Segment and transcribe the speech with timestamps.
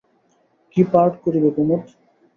[0.71, 1.81] কী part করিবে কুমুদ?